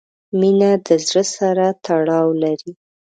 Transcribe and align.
•مینه 0.39 0.71
د 0.85 0.87
زړۀ 1.07 1.23
سره 1.37 1.65
تړاو 1.85 2.27
لري. 2.43 2.71